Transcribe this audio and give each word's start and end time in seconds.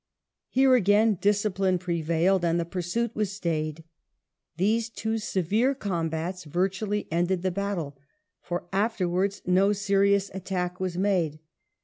Here 0.49 0.73
again 0.73 1.19
discipline 1.21 1.77
prevailed, 1.77 2.43
and 2.43 2.59
the 2.59 2.65
pursuit 2.65 3.15
was 3.15 3.31
stayed. 3.31 3.83
These 4.57 4.89
two 4.89 5.19
severe 5.19 5.75
combats 5.75 6.43
virtually 6.43 7.07
ended 7.11 7.43
the 7.43 7.51
battle, 7.51 7.95
for 8.41 8.67
afterwards 8.73 9.43
no 9.45 9.73
serious 9.73 10.31
attack 10.33 10.79
was 10.79 10.97
made. 10.97 11.37